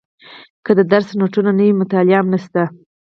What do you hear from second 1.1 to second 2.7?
نوټونه نه وي مطالعه هم نشته.